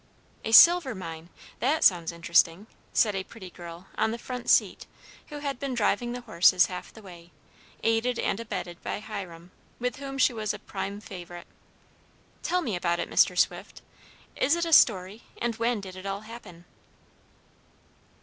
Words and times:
"A 0.43 0.51
silver 0.51 0.95
mine! 0.95 1.29
That 1.59 1.83
sounds 1.83 2.11
interesting," 2.11 2.65
said 2.91 3.13
a 3.13 3.23
pretty 3.23 3.51
girl 3.51 3.85
on 3.99 4.09
the 4.09 4.17
front 4.17 4.49
seat, 4.49 4.87
who 5.27 5.37
had 5.41 5.59
been 5.59 5.75
driving 5.75 6.11
the 6.11 6.21
horses 6.21 6.65
half 6.65 6.91
the 6.91 7.03
way, 7.03 7.29
aided 7.83 8.17
and 8.17 8.39
abetted 8.39 8.81
by 8.81 8.99
Hiram, 8.99 9.51
with 9.77 9.97
whom 9.97 10.17
she 10.17 10.33
was 10.33 10.55
a 10.55 10.57
prime 10.57 11.01
favorite. 11.01 11.45
"Tell 12.41 12.63
me 12.63 12.75
about 12.75 12.99
it, 12.99 13.11
Mr. 13.11 13.37
Swift. 13.37 13.83
Is 14.35 14.55
it 14.55 14.65
a 14.65 14.73
story, 14.73 15.21
and 15.39 15.57
when 15.57 15.79
did 15.81 15.95
it 15.95 16.07
all 16.07 16.21
happen?" 16.21 16.65